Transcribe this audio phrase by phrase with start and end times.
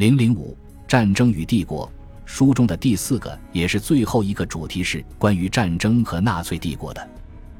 [0.00, 0.56] 零零五
[0.88, 1.86] 战争与帝国
[2.24, 7.06] 书中的第四个也是最后一个主题是关于战争和纳粹帝国的。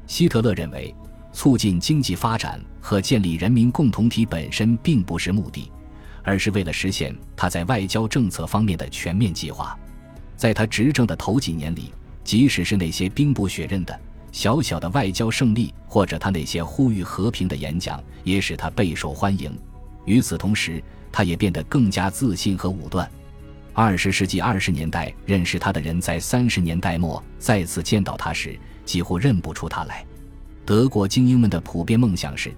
[0.07, 0.91] 希特勒认为，
[1.31, 5.71] 促进经济发展和建立人民共同体本身并不是目的，
[6.23, 9.77] 而是为了实现他在外交政策方面的全面计划。
[10.35, 13.99] 在他执政的头几年里，即使是那些兵不血刃的
[14.31, 19.55] 小小的外交胜利，或者他那些呼吁和平的演讲，也使他备受欢迎。
[20.05, 23.09] 与此同时，他也变得更加自信和武断。
[23.73, 28.59] 二十世纪二十年代认识他的人，在三十年代末再次见到他时。
[28.83, 30.03] 几乎认不出他来。
[30.65, 32.51] 德国精英们的普遍梦想是，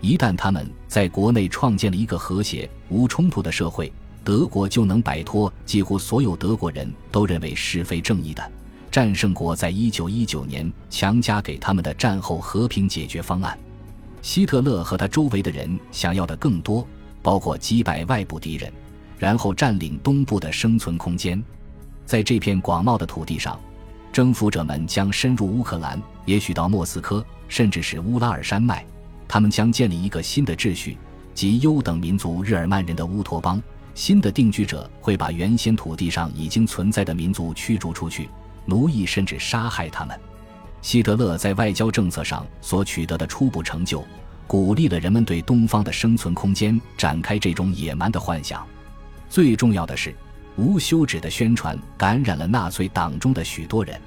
[0.00, 3.92] 一旦他们在国内创建了一个和谐、无冲突的社会，
[4.24, 8.50] 德国就能摆脱几乎所有德国人都认为是非正义的
[8.90, 13.56] 战胜国在一九一九年强加给他们的战后和平解决方案。
[14.22, 16.88] 希特勒和他周围的人想要的更多，
[17.26, 18.72] 包括击败外部敌人，
[19.18, 21.42] 然后占领东部的生存空间。
[22.04, 23.58] 在这片广袤的土地上。
[24.12, 28.86] 征服者们将深入乌克兰，也许到莫斯科，甚至是乌拉尔山脉。
[29.26, 30.96] 他们将建立一个新的秩序，
[31.34, 33.60] 即优等民族日耳曼人的乌托邦。
[33.94, 38.30] 新的定居者会把原先土地上已经存在的民族驱逐出去，
[38.64, 40.18] 奴役甚至杀害他们。
[40.80, 44.02] 希特勒在外交政策上所取得的初步成就，
[44.46, 48.66] 鼓励了人们对东方的生存空间展开这种野蛮的幻想。
[49.28, 50.14] 最重要的是。
[50.58, 54.00] 无休止的宣传感染了纳粹党中的许多人，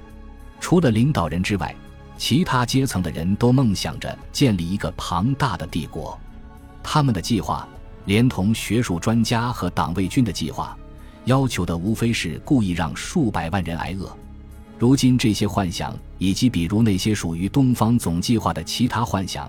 [0.59, 1.75] 除了领导人之外，
[2.17, 6.19] 其他阶层的人都梦想着建立一个庞大的帝国。
[6.81, 7.69] 他们的计划，
[8.05, 10.75] 连同学术专家和党卫军的计划，
[11.25, 14.11] 要求的无非是故意让数百万人挨饿。
[14.79, 19.47] 如今，这些幻想以及比如那些属于东方总计划的其他幻想，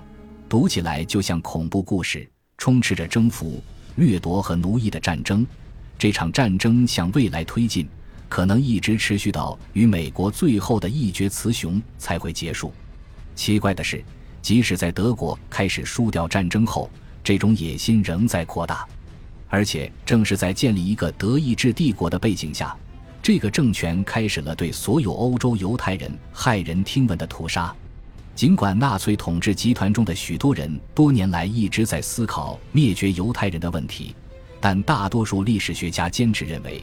[0.51, 3.62] 读起来就像恐怖故事，充斥着征服、
[3.95, 5.47] 掠夺和奴役的战争。
[5.97, 7.89] 这场战争向未来推进，
[8.29, 12.73] 可能一直持续到与美国最后的一决雌雄才会结束。
[13.37, 14.02] 奇怪的是，
[14.42, 16.91] 即使在德国开始输掉战争后，
[17.23, 18.85] 这种野心仍在扩大。
[19.48, 22.77] 而且，正是在建立一个德意志帝国的背景下，
[23.23, 27.73] 这个政权开始了对所有欧洲犹太人骇人听闻的屠杀。
[28.40, 34.14] 尽管纳粹统治集团中的许多人多年来一直在思考灭绝犹太人的问题。
[34.58, 36.83] 但大多数历史学家坚持认为，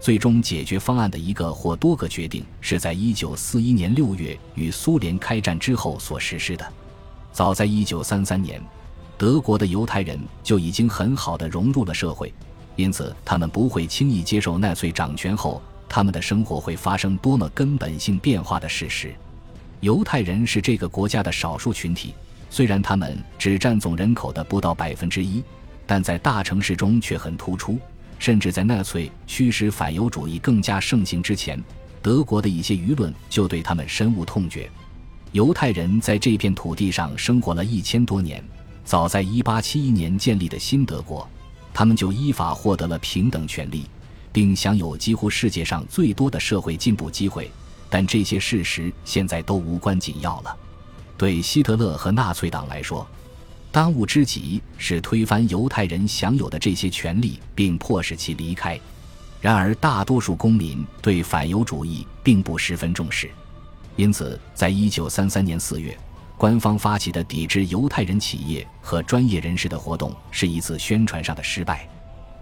[0.00, 6.66] 最终解决方案的一个或多个决定是在1941年6月与苏联开战之后所实施的。
[7.30, 8.60] 早在1933年，
[9.16, 12.34] 德国的犹太人就已经很好的融入了社会，
[12.74, 19.14] 因此他们不会轻易接受纳粹掌权后他们的生活会发生多么根本性变化的事实。
[19.80, 22.14] 犹太人是这个国家的少数群体，
[22.50, 25.42] 虽然他们只占总人口的不到百分之一。
[25.86, 27.78] 但在大城市中却很突出，
[28.18, 31.58] 甚至在纳粹驱使反犹主义更加盛行之前，
[32.02, 34.70] 德国的一些舆论就对他们深恶痛绝。
[35.32, 38.44] 犹太人在这片土地上生活了一千多年，
[38.84, 41.26] 早在1871年建立的新德国，
[41.72, 43.86] 他们就依法获得了平等权利，
[44.30, 47.50] 并享有几乎世界上最多的社会进步机会。
[47.90, 50.56] 但这些事实现在都无关紧要了。
[51.16, 53.06] 对希特勒和纳粹党来说。
[53.70, 58.80] 当务之急是推翻犹太人享有的这些权利，并迫使其离开。
[59.42, 63.30] 然而，大多数公民对反犹主义并不十分重视，
[63.94, 65.96] 因此，在一九三三年四月，
[66.38, 71.86] 官方发起的抵制犹太人企业和专业人士的活动是一次宣传上的失败。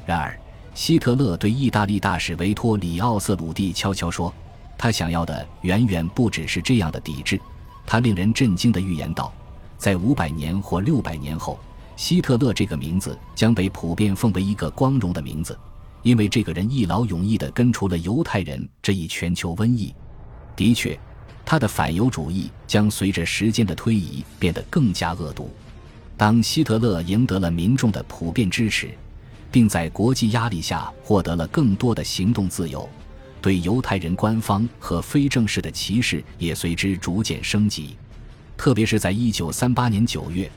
[0.06, 0.38] 然而，
[0.74, 4.32] 希特勒对意大利大使维托里奥·瑟鲁蒂悄悄说
[4.78, 7.40] ：“他想要的远远不只是这样的抵制。”
[7.86, 9.32] 他令人震惊地预言道。
[9.78, 11.58] 在五百年或六百年后，
[11.96, 15.56] 希特勒这个名字将被普遍奉为一个光荣的名字，
[16.02, 19.94] 因为这个人一劳永逸地根除了犹太人这一全球瘟疫。
[20.56, 20.98] 的确，
[21.44, 25.50] 他的反犹主义将随着时间的推移变得更加恶毒。
[26.16, 28.90] 当希特勒赢得了民众的普遍支持，
[29.52, 32.88] 并在国际压力下获得了更多的行动自由，
[33.46, 37.96] 对犹太人官方和非正式的歧视也随之逐渐升级。
[38.56, 40.50] 特别是在1938年9月，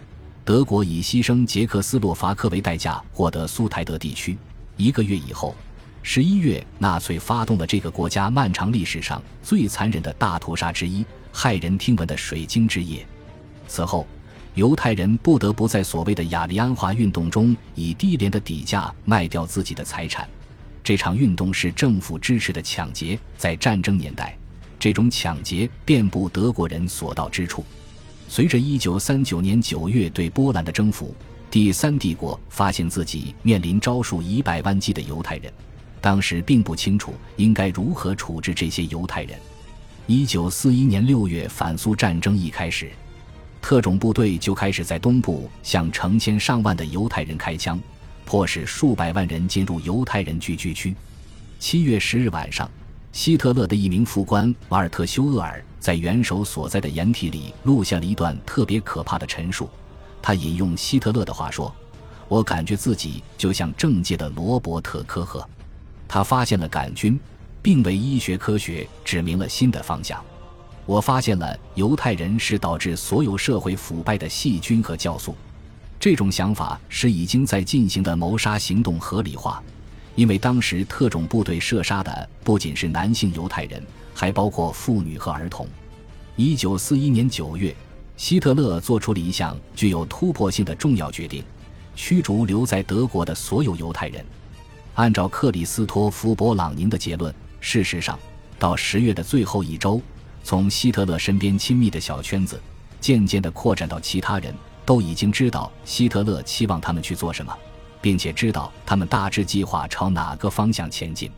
[0.44, 4.36] 德国以牺牲捷克斯洛伐克为代价获得苏台德地区。
[4.76, 5.56] 一个月以后
[6.04, 13.06] ，11月，纳粹发动了这个国家漫长历史上最残忍的大屠杀之一——骇人听闻的水晶之夜。
[13.68, 14.08] 此后，
[14.56, 20.28] 犹太人不得不在所谓的雅利安化运动中以低廉的底价卖掉自己的财产。
[20.84, 24.38] 这场运动是政府支持的抢劫，在战争年代，
[24.80, 27.64] 这种抢劫遍布德国人所到之处。
[28.28, 31.16] 随着1939年9月对波兰的征服，
[31.52, 35.52] 第三帝国发现自己面临招数以百万计的犹太人，
[36.00, 39.38] 当时并不清楚应该如何处置这些犹太人。
[40.06, 42.92] 一九四一年六月，反苏战争一开始，
[43.62, 47.80] 特种部队就开始在东部向成千上万的犹太人开枪，
[48.30, 50.96] 迫使数百万人进入犹太人聚居区。
[51.58, 52.70] 七月十日晚上，
[53.12, 59.68] 希特勒的一名副官瓦尔特·休厄尔在元首所在的掩体里录下了一段特别可怕的陈述。
[60.22, 61.74] 他引用希特勒的话说
[62.30, 65.44] ：“我感觉自己就像政界的罗伯特·科赫，
[66.08, 67.20] 他发现了杆菌，
[67.64, 70.24] 并为医学科学指明了新的方向。
[70.86, 75.36] 我发现了犹太人是导致所有社会腐败的细菌和酵素。
[76.00, 79.62] 这种想法使已经在进行的谋杀行动合理化，
[80.16, 85.68] 因为当时特种部队射杀的不仅是男性犹太人，还包括妇女和儿童。”
[86.38, 87.76] 一九四一年九月。
[88.16, 91.42] 希特勒做出了一项具有突破性的重要决定：
[91.96, 94.26] 驱逐留在德国的所有犹太人。
[94.96, 98.20] 按照克里斯托弗·勃朗宁的结论，事实上，
[98.58, 100.02] 到十月的最后一周，
[100.44, 102.62] 从希特勒身边亲密的小圈子，
[103.00, 104.54] 渐渐地扩展到其他人，
[104.90, 107.56] 都已经知道希特勒期望他们去做什么，
[108.02, 111.30] 并且知道他们大致计划朝哪个方向前进。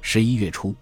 [0.00, 0.72] 十一月初，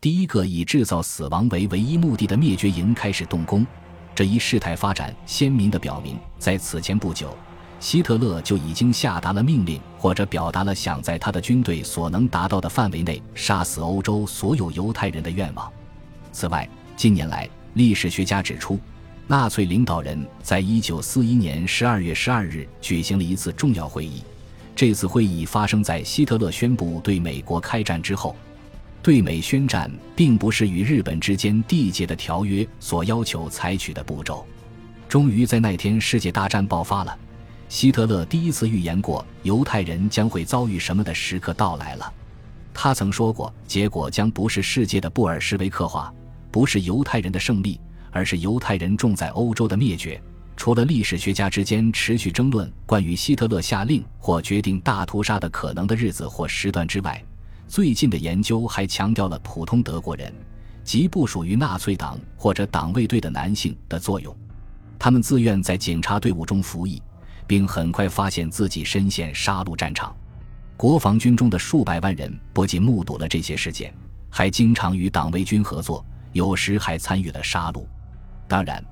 [0.00, 3.66] 第一个以制造死亡为唯一目的的灭绝营开始动工。
[4.14, 7.36] 这一事态发展鲜明地表明，在此前不久，
[7.78, 15.70] 希特勒就已经下达了命令，或者表达了想在他的军队所能达到的范围内杀死欧洲所有犹太人的愿望。
[16.32, 16.66] 此外，
[16.96, 18.80] 近年来，历史学家指出，
[19.30, 24.22] 纳粹领导人在一九四一年十二月十二日举行了一次重要会议。
[24.74, 28.34] 这次会议发生在希特勒宣布对美国开战之后。
[29.02, 34.46] 对美宣战并不是与日本之间缔结的条约所要求采取的步骤。
[35.08, 37.16] 终于在那天，世界大战爆发了。
[37.68, 42.12] 希特勒第一次预言过犹太人将会遭遇什么的时刻到来了。
[42.72, 46.12] 他曾说过，结果将不是世界的布尔什维克化，
[46.50, 47.78] 不是犹太人的胜利，
[48.10, 50.20] 而是犹太人重在欧洲的灭绝。
[50.56, 57.24] 除了历史学家之间持续争论关于希特勒下令或决定大屠杀的可能的日子或时段之外，
[57.68, 60.34] 最近的研究还强调了普通德国人，
[60.82, 64.34] 即不属于纳粹党或者党卫队的男性的作用。
[64.98, 67.00] 他们自愿在警察队伍中服役，
[67.46, 70.12] 并很快发现自己身陷杀戮战场。
[70.76, 73.94] 国防军中的数百万人不仅目睹了这些事件，
[74.28, 77.84] 还经常与党卫军合作，有时还参与了杀戮。
[78.48, 78.84] 当然，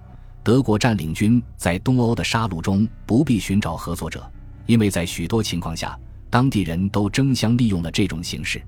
[0.44, 4.30] 德国占领军在东欧的杀戮中不必寻找合作者，
[4.66, 5.98] 因为在许多情况下。
[6.28, 8.60] 当地人都争相利用了这种形式。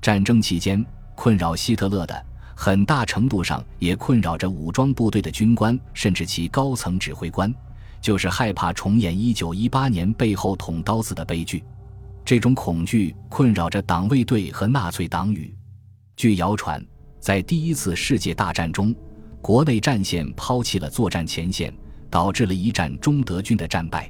[0.00, 0.82] 战争期间，
[1.14, 7.52] 困扰希特勒的很大程度上也困扰着武装部队的军官，甚至其高层指挥官，
[8.00, 11.62] 就是害怕重演1918年背后捅刀子的悲剧。
[12.24, 15.54] 这种恐惧困扰着党卫队和纳粹党羽。
[16.16, 16.82] 据谣传，
[17.18, 18.94] 在第一次世界大战中，
[19.42, 21.74] 国内战线抛弃了作战前线，
[22.08, 24.08] 导致了一战中德军的战败。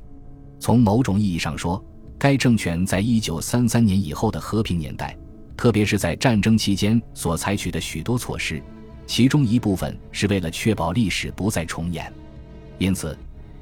[0.61, 1.83] 从某种意义上说，
[2.19, 5.17] 该政权在一九三三年以后的和平年代，
[5.57, 8.63] 特别是在战争期间所采取的许多措施，
[9.07, 12.13] 其中一部分是为了确保历史不再重演。
[12.77, 13.17] 因此，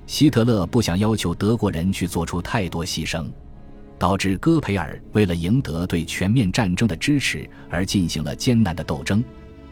[0.09, 3.31] 希特勒不想要求德国人去做出太多牺牲，
[3.97, 9.23] 导致戈培尔为了赢得对全面战争的支持而进行了艰难的斗争。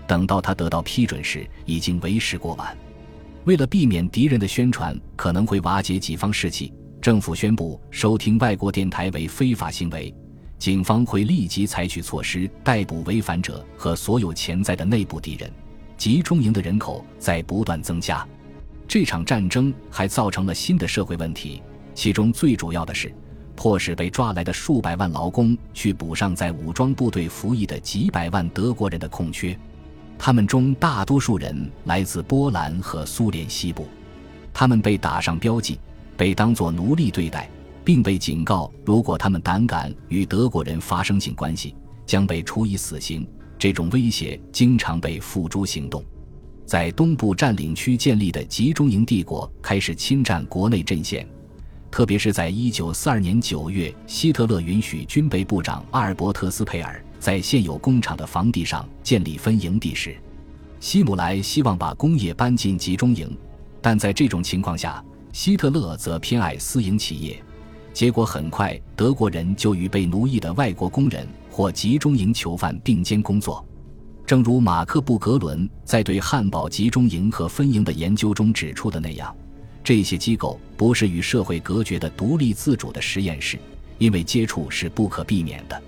[0.09, 2.77] 等到他得到批准时，已经为时过晚。
[3.45, 6.73] 为了避免敌人的宣传可能会瓦解己方士气。
[7.01, 10.13] 政府宣布收听外国电台为非法行为，
[10.59, 15.51] 警方会立即采取措施逮捕违反者和所有潜在的内部敌人。
[15.97, 18.27] 集中营的人口在不断增加，
[18.89, 21.63] 这场战争还造成了新的社会问题，
[21.95, 23.15] 其中最主要的是
[23.55, 29.57] 迫使被抓来的数百万劳工去补上在武装部队服役的几百万德国人的空缺。
[30.19, 33.87] 他们中大多数人来自波兰和苏联西部，
[34.53, 35.79] 他们被打上标记。
[36.17, 37.49] 被当作奴隶对待，
[37.85, 43.25] 并被警告，如果他们胆敢与德国人发生性关系，将被处以死刑。
[43.57, 46.05] 这种威胁经常被付诸行动。
[46.67, 51.25] 在东部占领区建立的集中营帝国开始侵占国内阵线，
[51.89, 60.17] 特别是在1942年9月，希特勒允许军备部长阿尔伯特斯佩尔在现有工厂的房地上建立分营地时，
[60.81, 63.37] 希姆莱希望把工业搬进集中营，
[63.81, 65.05] 但在这种情况下。
[65.31, 67.41] 希特勒则偏爱私营企业，
[67.93, 73.65] 结果很快，德国人就与被奴役的外国工人或集中营囚犯并肩工作。
[74.27, 79.33] 正如马克·布格伦在对汉堡集中营和分营的研究中指出的那样，
[79.85, 83.59] 这些机构不是与社会隔绝的独立自主的实验室，
[83.99, 85.81] 因为接触是不可避免的。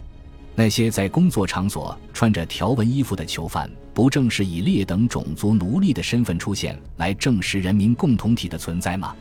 [0.55, 9.15] 那些在工作场所穿着条纹衣服的囚犯，不正是以劣等种族奴隶的身份出现，来证实人民共同体的存在吗？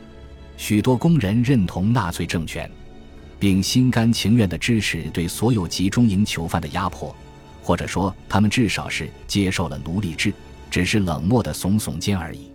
[0.56, 2.70] 许多工人认同纳粹政权，
[3.38, 7.14] 并心甘情愿地支持对所有集中营囚犯的压迫，
[7.62, 10.34] 或者说，他们至少是接受了奴隶制，
[10.70, 12.50] 只是冷漠地耸耸肩而已。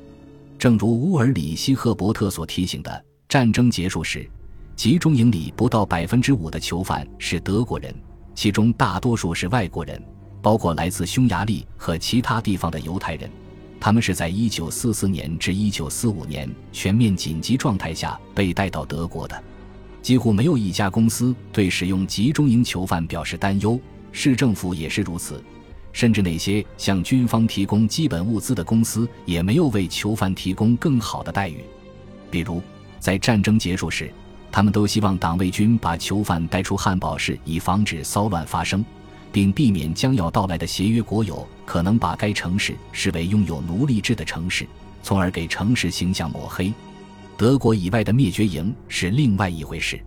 [0.60, 4.30] 正如乌尔里希·赫伯特所提醒的，战争结束时，
[4.76, 7.92] 集中营里不到百分之五的囚犯是德国人。
[8.36, 10.00] 其中大多数是外国人，
[10.42, 13.28] 包括来自匈牙利和其他地方的犹太人。
[13.80, 19.44] 他们是在1944年至1945年全面紧急状态下被带到德国的。
[20.02, 23.80] 几乎没有一家公司对使用集中营囚犯表示担忧，
[24.12, 25.44] 市政府也是如此。
[25.94, 31.64] 甚至那些向军方提供基本物资的公司也没有为囚犯提供更好的待遇。
[32.30, 32.62] 比如，
[33.00, 34.12] 在战争结束时。
[34.56, 38.86] 他们都希望党卫军把囚犯带出汉堡市，以防止骚乱发生，
[39.30, 44.66] 并避免将要到来的协约国有可能把该城市视为拥有奴隶制的城市，
[45.04, 46.74] 从而给城市形象抹黑。
[47.36, 50.00] 德国以外的灭绝营是另外一回事，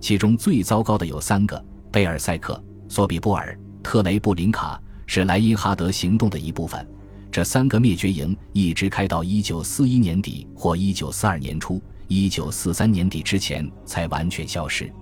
[0.00, 2.58] 其中最糟糕的有三个：贝尔塞克、
[2.88, 6.82] 索比波尔、特雷布林卡，是莱茵哈德行动的一部分。
[7.30, 11.78] 这三个灭绝营一直开到1941年底或1942年初。
[12.08, 14.92] 一九四三年底之前才完全消失。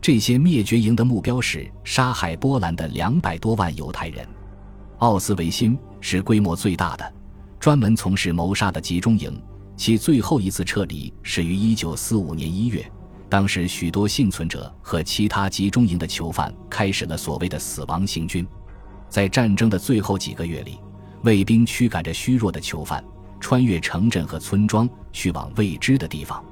[0.00, 4.26] 这些灭绝营的目标是杀害波兰的两百多万犹太人。
[4.98, 7.12] 奥斯维辛是规模最大的、
[7.58, 9.40] 专门从事谋杀的集中营。
[9.76, 12.84] 其最后一次撤离始于一九四五年一月，
[13.30, 18.46] 当时许多幸存者和其他集中营的囚犯开始了所谓的“死亡行军”。
[19.08, 20.78] 在战争的最后几个月里，
[21.22, 23.02] 卫兵驱赶着虚弱的囚犯，
[23.40, 26.44] 穿越城镇和村庄，去往未知的地方。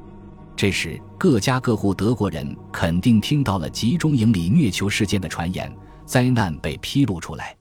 [0.57, 5.73] 这时，各家各户德国人肯定听到了集中营里虐囚事件的传言，
[6.04, 7.57] 灾难被披露出来。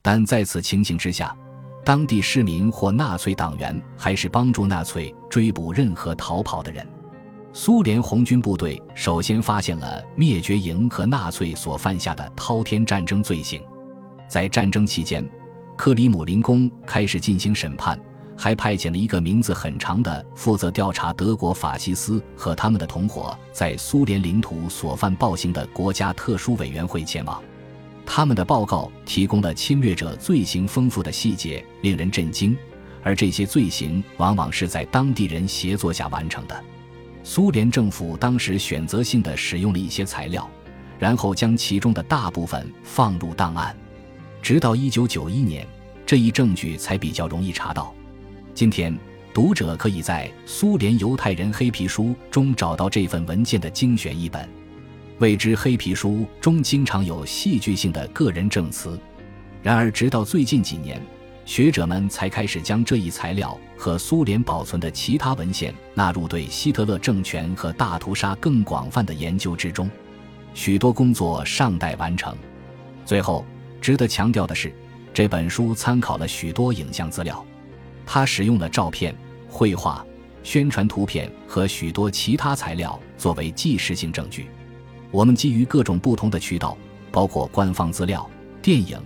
[0.00, 1.36] 但在此情形之下，
[1.84, 6.86] 当地市民或纳粹党员还是帮助纳粹追捕任何逃跑的人。
[7.52, 13.60] 苏联红军部队首先发现了灭绝营和纳粹所犯下的滔天战争罪行，
[14.28, 15.28] 在战争期间，
[15.76, 17.98] 克里姆林宫开始进行审判。
[18.36, 27.42] 还派遣了一个名字很长的负责调查德国法西斯和他们的同伙在苏联领土所犯暴行的国家特殊委员会前往。
[28.04, 32.56] 他们的报告提供了侵略者罪行丰富的细节，令人震惊。
[33.02, 36.64] 而这些罪行往往是在当地人协作下完成的。
[37.24, 40.48] 苏联政府当时选择性的使用了一些材料，
[40.98, 43.76] 然后将其中的大部分放入档案。
[44.42, 45.66] 直到1991年，
[46.04, 47.92] 这一证据才比较容易查到。
[48.56, 48.98] 今天，
[49.34, 54.48] 读者可以在《苏联犹太人黑皮书》中找到这份文件的精选一本。
[55.18, 58.98] 未知黑皮书中经常有戏剧性的个人证词。
[59.62, 60.98] 然而，直到最近几年，
[61.44, 69.86] 学者们才开始将这一材料和苏联保存的其他文献纳入对希特勒政权和大屠杀更广泛的研究之中。
[70.54, 72.34] 许多工作尚待完成。
[73.04, 73.44] 最后，
[73.82, 74.72] 值得强调的是，
[75.12, 77.44] 这本书参考了许多影像资料。
[78.06, 79.14] 他使用了照片、
[79.48, 80.06] 绘画、
[80.42, 84.46] 宣传图片和许多其他材料作为纪实性证据。
[85.10, 86.78] 我们基于各种不同的渠道，
[87.10, 88.28] 包括官方资料、
[88.62, 88.98] 电影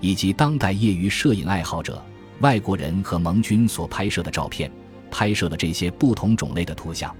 [0.00, 2.04] 以及当代业余摄影爱好者、
[2.40, 4.70] 外国人和盟军所拍摄的照片，
[5.10, 7.14] 拍摄了这些不同种类的图像。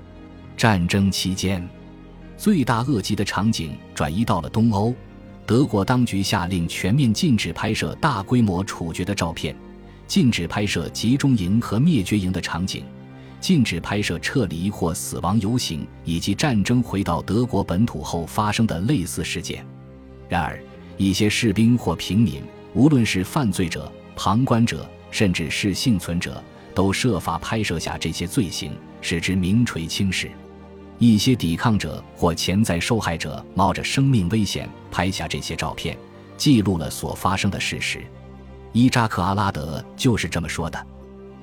[0.57, 1.67] 战争期间，
[2.37, 4.95] 罪大恶极的场景转移到了东欧，
[5.47, 9.55] 德国当局下令全面禁止拍摄大规模处决的照片。
[10.09, 12.83] 禁止拍摄集中营和灭绝营的场景，
[13.41, 19.65] 禁止拍摄撤离或死亡游行以及战争回到德国本土后发生的类似事件。
[20.27, 20.59] 然而，
[20.97, 26.43] 一些士兵或平民，无论是犯罪者、旁观者，甚至是幸存者，
[26.75, 28.73] 都设法拍摄下这些罪行，
[29.03, 30.31] 使之名垂青史。
[30.99, 35.97] 一些抵抗者或潜在受害者冒着生命危险拍下这些照片，
[36.39, 38.03] 记录了所发生的事实。
[38.73, 40.87] 伊扎克·阿拉德就是这么说的。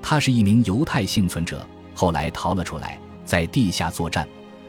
[0.01, 1.65] 他是一名犹太幸存者，
[1.95, 4.27] 后来逃了出来，在地下作战，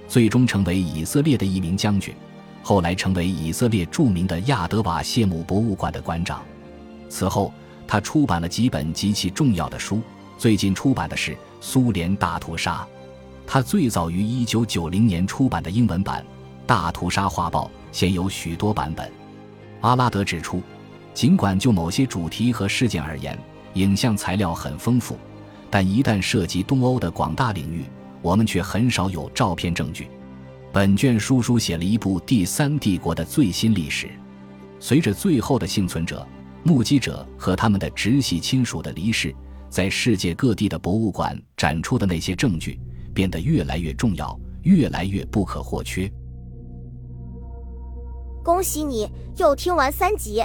[0.09, 2.15] 最终成为以色列的一名将军，
[2.63, 6.43] 后来成为以色列著名的亚德瓦谢姆博物馆的馆长。
[7.11, 7.53] 此后，
[7.87, 10.01] 他出版了几本极其重要的书，
[10.39, 12.77] 最近出版的是《苏联大屠杀》。
[13.47, 16.23] 他最早于1990年出版的英文版
[16.67, 19.13] 《大屠杀画报》现有许多版本。
[19.83, 20.63] 阿拉德指出。
[21.17, 23.39] 尽管就某些主题和事件而言，
[23.73, 25.17] 影像材料很丰富，
[25.71, 27.87] 但一旦涉及东欧的广大领域，
[28.21, 30.11] 我们却很少有照片证据。
[30.71, 34.11] 本卷书书写了一部第三帝国的最新历史。
[34.79, 36.25] 随着最后的幸存者、
[36.63, 39.35] 目击者和他们的直系亲属的离世，
[39.71, 42.79] 在世界各地的博物馆展出的那些证据
[43.15, 46.13] 变得越来越重要，越来越不可或缺。
[48.45, 50.45] 恭喜你又听完三集，